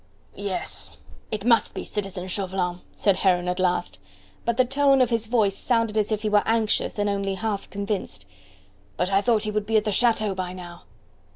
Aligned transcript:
"Yes, 0.33 0.97
it 1.29 1.45
must 1.45 1.75
be 1.75 1.83
citizen 1.83 2.27
Chauvelin," 2.27 2.81
said 2.95 3.17
Heron 3.17 3.47
at 3.47 3.59
last; 3.59 3.99
but 4.45 4.57
the 4.57 4.65
tone 4.65 4.99
of 4.99 5.11
his 5.11 5.27
voice 5.27 5.55
sounded 5.55 5.95
as 5.95 6.11
if 6.11 6.23
he 6.23 6.29
were 6.29 6.41
anxious 6.43 6.97
and 6.97 7.07
only 7.07 7.35
half 7.35 7.69
convinced; 7.69 8.25
"but 8.97 9.11
I 9.11 9.21
thought 9.21 9.43
he 9.43 9.51
would 9.51 9.67
be 9.67 9.77
at 9.77 9.83
the 9.83 9.91
chateau 9.91 10.33
by 10.33 10.53
now." 10.53 10.85